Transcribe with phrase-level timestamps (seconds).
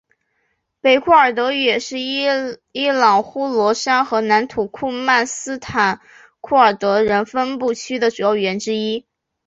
[0.81, 2.25] 北库尔德语也是伊
[2.89, 6.01] 朗呼罗珊和南土库曼斯坦
[6.39, 9.05] 库尔德人分布区的主要语言之一。